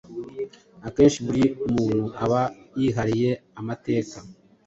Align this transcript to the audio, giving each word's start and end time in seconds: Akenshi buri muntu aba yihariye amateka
Akenshi 0.87 1.19
buri 1.25 1.43
muntu 1.73 2.05
aba 2.23 2.41
yihariye 2.79 3.31
amateka 3.59 4.17